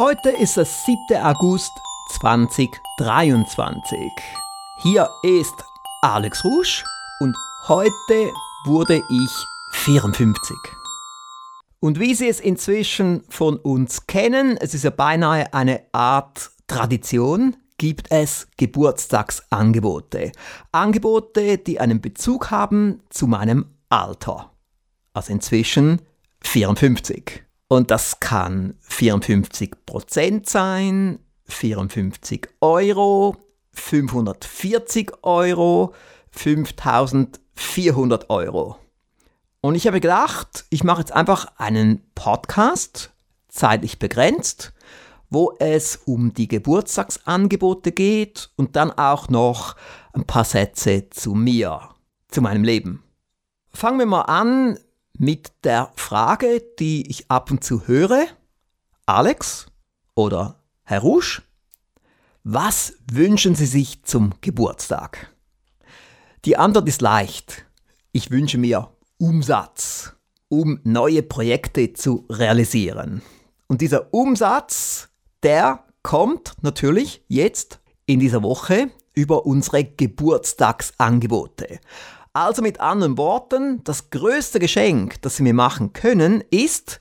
[0.00, 0.96] Heute ist der 7.
[1.22, 1.72] August
[2.20, 4.10] 2023.
[4.78, 5.52] Hier ist
[6.00, 6.82] Alex Rusch
[7.20, 7.36] und
[7.68, 8.32] heute
[8.64, 9.30] wurde ich
[9.72, 10.56] 54.
[11.80, 17.58] Und wie Sie es inzwischen von uns kennen, es ist ja beinahe eine Art Tradition,
[17.76, 20.32] gibt es Geburtstagsangebote.
[20.72, 24.50] Angebote, die einen Bezug haben zu meinem Alter.
[25.12, 26.00] Also inzwischen
[26.40, 27.49] 54.
[27.72, 33.36] Und das kann 54% sein, 54 Euro,
[33.70, 35.94] 540 Euro,
[36.32, 38.76] 5400 Euro.
[39.60, 43.12] Und ich habe gedacht, ich mache jetzt einfach einen Podcast,
[43.48, 44.72] zeitlich begrenzt,
[45.28, 49.76] wo es um die Geburtstagsangebote geht und dann auch noch
[50.12, 51.90] ein paar Sätze zu mir,
[52.26, 53.04] zu meinem Leben.
[53.72, 54.76] Fangen wir mal an
[55.20, 58.26] mit der Frage, die ich ab und zu höre.
[59.04, 59.66] Alex
[60.14, 61.42] oder Herr Rusch,
[62.42, 65.30] was wünschen Sie sich zum Geburtstag?
[66.46, 67.66] Die Antwort ist leicht.
[68.12, 70.14] Ich wünsche mir Umsatz,
[70.48, 73.20] um neue Projekte zu realisieren.
[73.66, 75.10] Und dieser Umsatz,
[75.42, 81.78] der kommt natürlich jetzt in dieser Woche über unsere Geburtstagsangebote.
[82.32, 87.00] Also mit anderen Worten, das größte Geschenk, das Sie mir machen können, ist,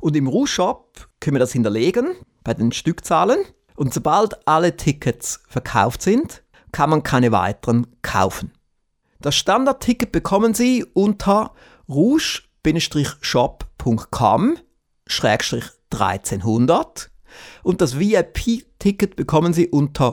[0.00, 3.38] Und im Rouge-Shop können wir das hinterlegen bei den Stückzahlen
[3.76, 8.50] und sobald alle Tickets verkauft sind, kann man keine weiteren kaufen.
[9.20, 11.54] Das Standardticket bekommen Sie unter
[11.88, 14.58] rouge-shop.com
[15.92, 17.10] 1300
[17.62, 20.06] und das VIP-Ticket bekommen Sie unter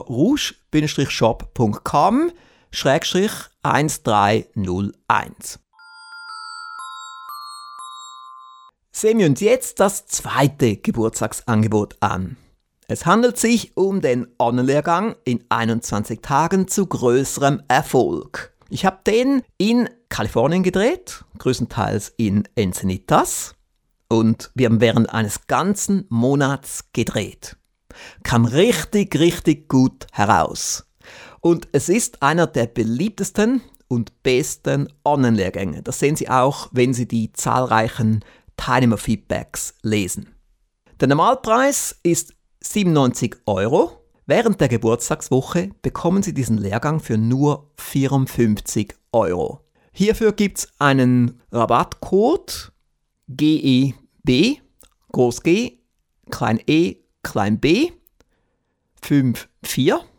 [2.74, 5.58] rouge-shop.com 1301.
[8.92, 12.36] Sehen wir uns jetzt das zweite Geburtstagsangebot an.
[12.86, 18.52] Es handelt sich um den Online-Lehrgang in 21 Tagen zu größerem Erfolg.
[18.68, 23.54] Ich habe den in Kalifornien gedreht, größtenteils in Encinitas.
[24.08, 27.56] Und wir haben während eines ganzen Monats gedreht.
[28.22, 30.84] Kam richtig, richtig gut heraus.
[31.44, 35.82] Und es ist einer der beliebtesten und besten Online-Lehrgänge.
[35.82, 38.24] Das sehen Sie auch, wenn Sie die zahlreichen
[38.56, 40.34] Teilnehmer-Feedbacks lesen.
[41.00, 42.32] Der Normalpreis ist
[42.62, 49.60] 97 Euro Während der Geburtstagswoche bekommen Sie diesen Lehrgang für nur 54 Euro.
[49.92, 52.72] Hierfür gibt es einen Rabattcode
[53.28, 54.62] GEB,
[55.12, 55.78] Groß G,
[56.30, 57.90] Klein E, Klein B,
[59.02, 60.13] 54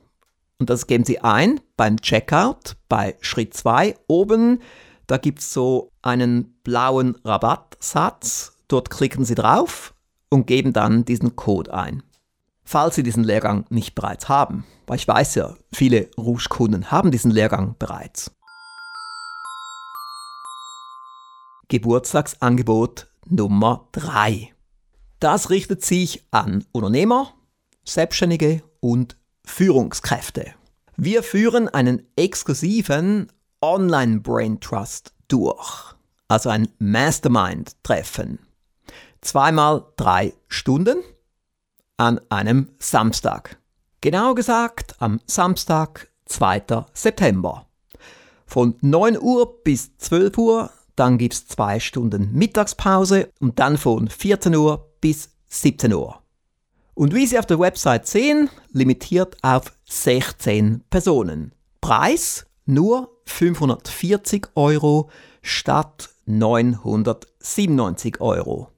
[0.59, 4.61] und das geben Sie ein beim Checkout bei Schritt 2 oben.
[5.07, 8.57] Da gibt es so einen blauen Rabattsatz.
[8.67, 9.93] Dort klicken Sie drauf
[10.29, 12.03] und geben dann diesen Code ein
[12.65, 14.65] falls Sie diesen Lehrgang nicht bereits haben.
[14.87, 18.31] Weil ich weiß ja, viele Rouge-Kunden haben diesen Lehrgang bereits.
[21.69, 24.53] Geburtstagsangebot Nummer 3.
[25.19, 27.33] Das richtet sich an Unternehmer,
[27.83, 30.53] Selbstständige und Führungskräfte.
[30.97, 33.31] Wir führen einen exklusiven
[33.61, 35.95] Online Brain Trust durch,
[36.27, 38.39] also ein Mastermind-Treffen.
[39.21, 40.97] Zweimal drei Stunden
[41.97, 43.57] an einem Samstag.
[44.01, 46.85] Genau gesagt am Samstag, 2.
[46.93, 47.65] September.
[48.45, 54.07] Von 9 Uhr bis 12 Uhr, dann gibt es zwei Stunden Mittagspause und dann von
[54.07, 56.21] 14 Uhr bis 17 Uhr.
[56.95, 61.51] Und wie Sie auf der Website sehen, limitiert auf 16 Personen.
[61.81, 65.09] Preis nur 540 Euro
[65.41, 68.69] statt 997 Euro.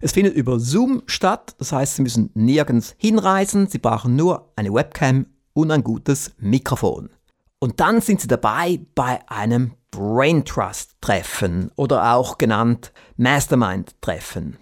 [0.00, 4.72] Es findet über Zoom statt, das heißt, Sie müssen nirgends hinreisen, Sie brauchen nur eine
[4.72, 7.10] Webcam und ein gutes Mikrofon.
[7.58, 14.58] Und dann sind Sie dabei bei einem Brain Trust Treffen oder auch genannt Mastermind Treffen.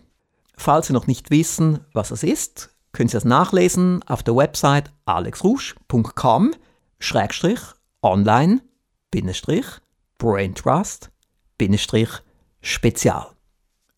[0.57, 4.91] Falls Sie noch nicht wissen, was es ist, können Sie das nachlesen auf der Website
[5.05, 6.55] alexrusch.com
[8.03, 8.61] online
[10.19, 11.11] Braintrust
[12.61, 13.27] Spezial.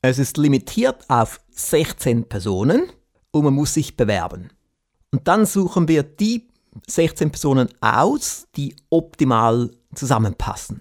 [0.02, 2.90] Es ist limitiert auf 16 Personen
[3.30, 4.50] und man muss sich bewerben.
[5.12, 6.48] Und dann suchen wir die
[6.86, 10.80] 16 Personen aus, die optimal zusammenpassen.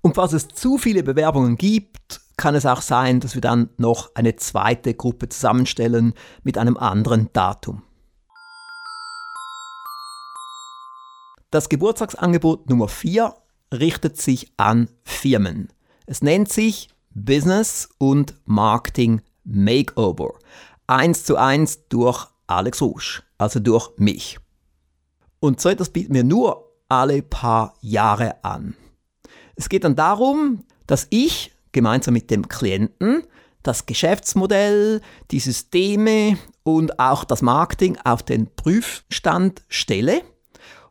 [0.00, 4.16] Und falls es zu viele Bewerbungen gibt, kann es auch sein, dass wir dann noch
[4.16, 6.12] eine zweite Gruppe zusammenstellen
[6.42, 7.84] mit einem anderen Datum.
[11.52, 13.32] Das Geburtstagsangebot Nummer 4
[13.72, 15.68] richtet sich an Firmen.
[16.06, 20.34] Es nennt sich Business und Marketing Makeover.
[20.88, 24.40] Eins zu eins durch Alex Rouge, also durch mich.
[25.38, 28.74] Und so etwas bieten wir nur alle paar Jahre an.
[29.54, 33.24] Es geht dann darum, dass ich gemeinsam mit dem Klienten
[33.62, 40.22] das Geschäftsmodell, die Systeme und auch das Marketing auf den Prüfstand stelle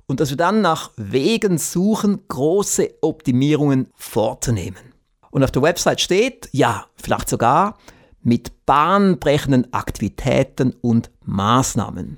[0.08, 4.94] und dass wir dann nach Wegen suchen, große Optimierungen vorzunehmen.
[5.32, 7.78] Und auf der Website steht, ja, vielleicht sogar
[8.22, 12.18] mit bahnbrechenden Aktivitäten und Maßnahmen.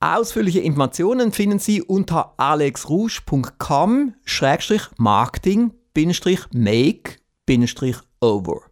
[0.00, 2.34] Ausführliche Informationen finden Sie unter
[7.48, 8.62] alexrouge.com-marketing-make-over.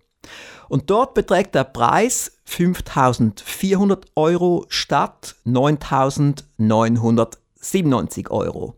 [0.69, 8.75] Und dort beträgt der Preis 5400 Euro statt 9997 Euro.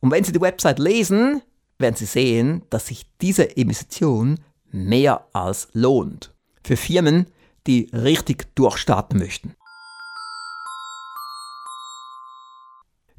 [0.00, 1.42] Und wenn Sie die Website lesen,
[1.78, 4.40] werden Sie sehen, dass sich diese Investition
[4.70, 6.34] mehr als lohnt.
[6.62, 7.26] Für Firmen,
[7.66, 9.54] die richtig durchstarten möchten.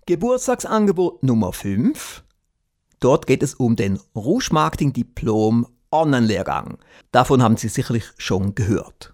[0.05, 2.23] Geburtstagsangebot Nummer 5.
[2.99, 5.65] Dort geht es um den Rouge Marketing Diplom
[6.01, 6.77] Online-Lehrgang.
[7.11, 9.13] Davon haben Sie sicherlich schon gehört.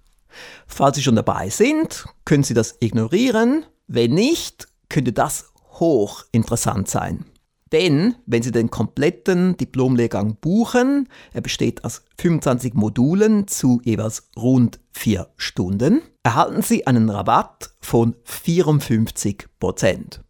[0.68, 3.66] Falls Sie schon dabei sind, können Sie das ignorieren.
[3.88, 7.25] Wenn nicht, könnte das hochinteressant sein.
[7.72, 14.80] Denn wenn Sie den kompletten Diplomlehrgang buchen, er besteht aus 25 Modulen zu jeweils rund
[14.92, 20.22] 4 Stunden, erhalten Sie einen Rabatt von 54 Prozent.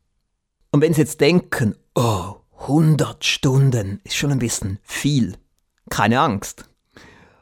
[0.72, 5.36] Und wenn Sie jetzt denken, oh, 100 Stunden ist schon ein bisschen viel,
[5.92, 6.66] keine Angst.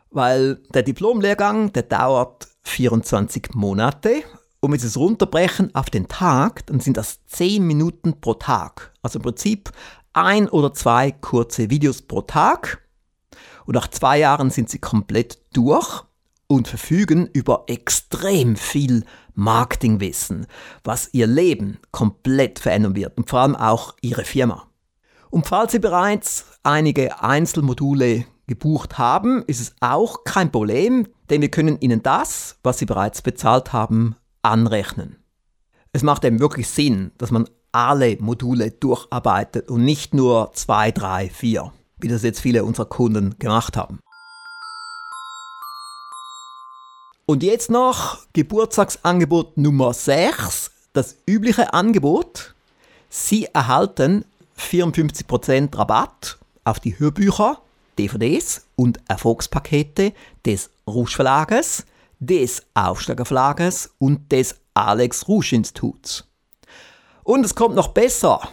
[0.10, 4.24] Weil der Diplomlehrgang, der dauert 24 Monate
[4.60, 8.92] und wenn Sie es runterbrechen auf den Tag, dann sind das 10 Minuten pro Tag.
[9.02, 9.72] Also im Prinzip
[10.12, 12.86] ein oder zwei kurze Videos pro Tag.
[13.66, 16.04] Und nach zwei Jahren sind Sie komplett durch
[16.48, 20.48] und verfügen über extrem viel Marketingwissen,
[20.84, 24.68] was ihr Leben komplett verändern wird und vor allem auch ihre Firma.
[25.30, 31.52] Und falls Sie bereits einige Einzelmodule gebucht haben, ist es auch kein Problem, denn wir
[31.52, 35.18] können Ihnen das, was Sie bereits bezahlt haben, anrechnen.
[35.94, 41.30] Es macht eben wirklich Sinn, dass man alle Module durcharbeitet und nicht nur zwei, drei,
[41.30, 44.00] vier, wie das jetzt viele unserer Kunden gemacht haben.
[47.28, 52.56] Und jetzt noch Geburtstagsangebot Nummer 6, das übliche Angebot.
[53.10, 54.26] Sie erhalten
[54.58, 57.62] 54% Rabatt auf die Hörbücher,
[58.00, 60.14] DVDs und Erfolgspakete
[60.46, 61.86] des Rouge Verlages,
[62.20, 66.28] des Aufsteiger Verlages und des Alex Rouge Instituts.
[67.24, 68.50] Und es kommt noch besser.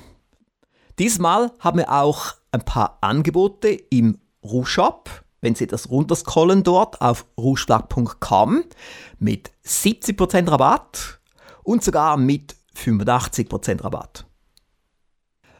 [0.98, 7.00] Diesmal haben wir auch ein paar Angebote im Rouge Shop wenn Sie das runterscrollen dort
[7.00, 8.64] auf rougeschlag.com
[9.20, 11.20] mit 70% Rabatt
[11.62, 14.26] und sogar mit 85% Rabatt.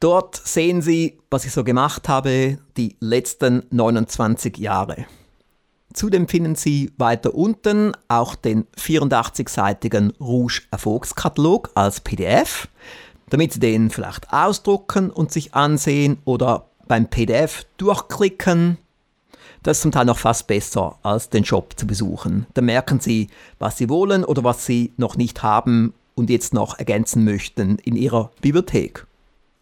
[0.00, 5.04] Dort sehen Sie, was ich so gemacht habe die letzten 29 Jahre.
[5.92, 12.68] Zudem finden Sie weiter unten auch den 84-seitigen Rouge Erfolgskatalog als PDF,
[13.30, 18.76] damit Sie den vielleicht ausdrucken und sich ansehen oder beim PDF durchklicken.
[19.62, 22.46] Das ist zum Teil noch fast besser, als den Shop zu besuchen.
[22.54, 26.78] Da merken Sie, was Sie wollen oder was Sie noch nicht haben und jetzt noch
[26.78, 29.06] ergänzen möchten in Ihrer Bibliothek.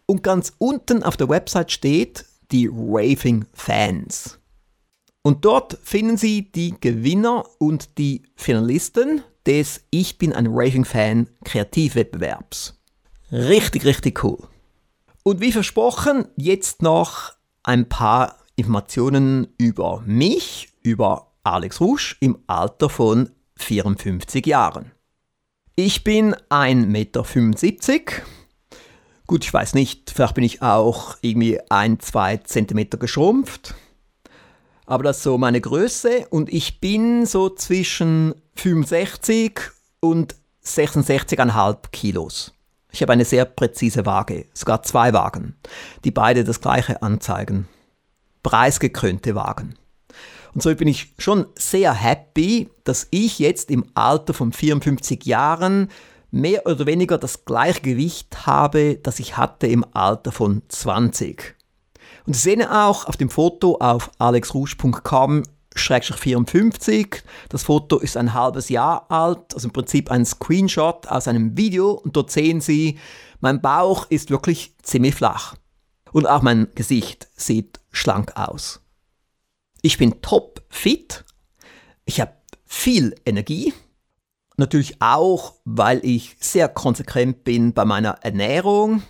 [0.05, 4.39] Und ganz unten auf der Website steht die Raving Fans.
[5.21, 11.27] Und dort finden Sie die Gewinner und die Finalisten des Ich bin ein Raving Fan
[11.43, 12.78] Kreativwettbewerbs.
[13.31, 14.47] Richtig, richtig cool.
[15.23, 17.33] Und wie versprochen, jetzt noch
[17.63, 24.91] ein paar Informationen über mich, über Alex Rusch im Alter von 54 Jahren.
[25.75, 27.23] Ich bin 1,75 Meter
[29.27, 33.75] Gut, ich weiß nicht, vielleicht bin ich auch irgendwie ein, zwei Zentimeter geschrumpft.
[34.87, 39.59] Aber das ist so meine Größe und ich bin so zwischen 65
[39.99, 42.53] und 66,5 Kilos.
[42.91, 45.55] Ich habe eine sehr präzise Waage, sogar zwei Wagen,
[46.03, 47.67] die beide das gleiche anzeigen.
[48.41, 49.75] Preisgekrönte Wagen.
[50.53, 55.89] Und so bin ich schon sehr happy, dass ich jetzt im Alter von 54 Jahren
[56.31, 61.55] mehr oder weniger das gleiche Gewicht habe, das ich hatte im Alter von 20.
[62.25, 65.43] Und Sie sehen auch auf dem Foto auf alexrouge.com
[65.75, 67.23] 54.
[67.49, 71.91] Das Foto ist ein halbes Jahr alt, also im Prinzip ein Screenshot aus einem Video
[71.91, 72.99] und dort sehen Sie,
[73.39, 75.55] mein Bauch ist wirklich ziemlich flach.
[76.11, 78.81] Und auch mein Gesicht sieht schlank aus.
[79.81, 81.23] Ich bin top fit.
[82.05, 82.33] Ich habe
[82.65, 83.73] viel Energie.
[84.57, 89.03] Natürlich auch, weil ich sehr konsequent bin bei meiner Ernährung.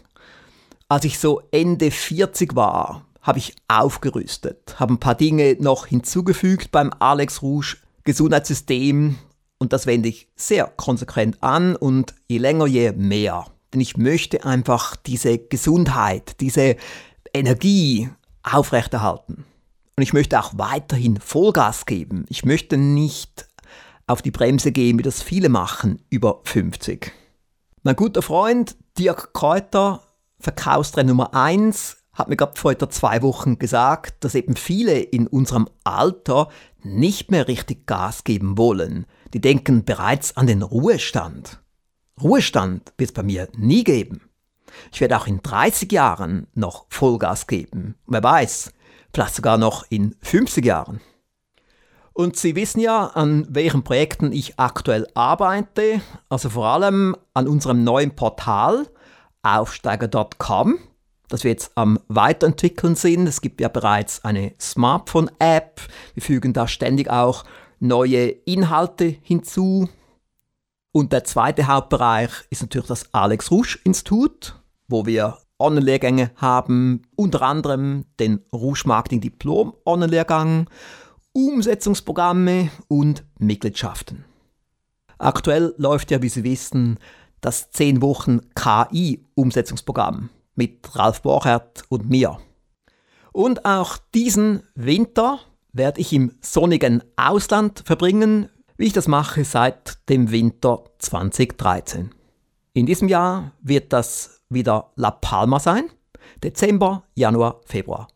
[0.88, 6.72] Als ich so Ende 40 war, habe ich aufgerüstet, habe ein paar Dinge noch hinzugefügt
[6.72, 9.18] beim Alex Rouge Gesundheitssystem
[9.60, 13.46] und das wende ich sehr konsequent an und je länger, je mehr.
[13.74, 16.78] Denn ich möchte einfach diese Gesundheit, diese
[17.34, 18.10] Energie
[18.42, 19.46] aufrechterhalten.
[19.96, 22.26] Und ich möchte auch weiterhin Vollgas geben.
[22.30, 23.48] Ich möchte nicht
[24.08, 27.12] auf die Bremse gehen, wie das viele machen, über 50.
[27.84, 30.02] Mein guter Freund Dirk Kräuter,
[30.40, 35.26] Verkaufstrainer Nummer 1, hat mir gerade vor etwa zwei Wochen gesagt, dass eben viele in
[35.26, 36.50] unserem Alter
[36.84, 39.06] nicht mehr richtig Gas geben wollen.
[39.34, 41.60] Die denken bereits an den Ruhestand.
[42.22, 44.30] Ruhestand wird es bei mir nie geben.
[44.92, 47.96] Ich werde auch in 30 Jahren noch Vollgas geben.
[48.06, 48.74] Wer weiß,
[49.14, 51.00] vielleicht sogar noch in 50 Jahren.
[52.14, 57.86] Und Sie wissen ja, an welchen Projekten ich aktuell arbeite, also vor allem an unserem
[57.86, 58.88] neuen Portal
[59.42, 60.80] aufsteiger.com,
[61.30, 63.28] das wir jetzt am Weiterentwickeln sind.
[63.28, 65.80] Es gibt ja bereits eine Smartphone-App.
[66.16, 67.46] Wir fügen da ständig auch
[67.80, 69.88] neue Inhalte hinzu.
[70.92, 77.44] Und der zweite Hauptbereich ist natürlich das Alex Rouge Institut, wo wir Online-Lehrgänge haben, unter
[77.44, 80.70] anderem den Rouge Marketing Diplom Online-Lehrgang
[81.32, 84.26] Umsetzungsprogramme und Mitgliedschaften.
[85.20, 86.98] Aktuell läuft ja, wie Sie wissen,
[87.40, 90.30] das 10 Wochen KI-Umsetzungsprogramm
[90.60, 92.38] mit Ralf Borchert und mir.
[93.32, 95.40] Und auch diesen Winter
[95.72, 102.12] werde ich im sonnigen Ausland verbringen, wie ich das mache seit dem Winter 2013.
[102.74, 105.86] In diesem Jahr wird das wieder La Palma sein,
[106.44, 108.10] Dezember, Januar, Februar.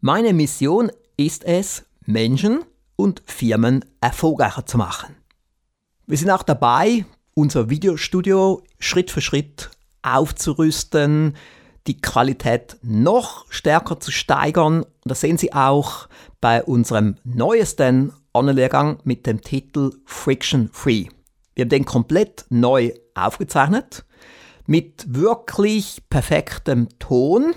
[0.00, 2.64] Meine Mission ist es, Menschen
[2.96, 5.16] und Firmen erfolgreicher zu machen.
[6.06, 9.70] Wir sind auch dabei, unser Videostudio Schritt für Schritt
[10.02, 11.34] aufzurüsten,
[11.86, 14.86] die Qualität noch stärker zu steigern.
[15.04, 16.08] Das sehen Sie auch
[16.40, 21.06] bei unserem neuesten Online-Lehrgang mit dem Titel Friction Free.
[21.54, 24.04] Wir haben den komplett neu aufgezeichnet
[24.66, 27.54] mit wirklich perfektem Ton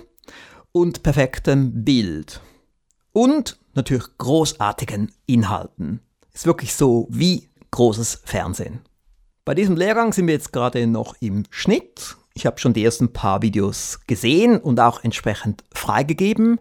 [0.71, 2.41] und perfektem Bild.
[3.13, 6.01] Und natürlich großartigen Inhalten.
[6.33, 8.81] Ist wirklich so wie großes Fernsehen.
[9.45, 12.16] Bei diesem Lehrgang sind wir jetzt gerade noch im Schnitt.
[12.37, 16.59] Ich habe schon die ersten paar Videos gesehen und auch entsprechend freigegeben.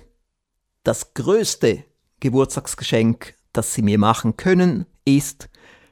[0.84, 1.84] das größte
[2.22, 5.50] Geburtstagsgeschenk, das Sie mir machen können, ist,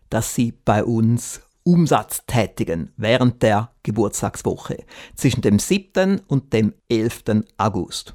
[0.10, 4.86] dass Sie bei uns Umsatz tätigen während der Geburtstagswoche
[5.18, 6.22] zwischen dem 7.
[6.28, 7.44] und dem 11.
[7.58, 8.14] August.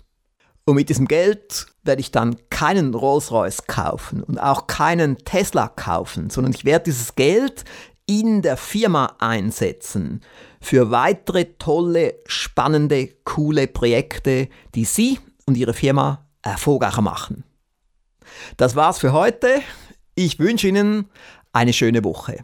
[0.65, 6.31] Und mit diesem Geld werde ich dann keinen Rolls-Royce kaufen und auch keinen Tesla kaufen,
[6.31, 7.65] sondern ich werde dieses Geld
[8.07, 10.23] in der Firma einsetzen
[10.63, 17.45] für weitere tolle, spannende, coole Projekte, die Sie und Ihre Firma erfolgreicher machen.
[18.57, 19.61] Das war's für heute.
[20.15, 21.11] Ich wünsche Ihnen
[21.53, 22.41] eine schöne Woche.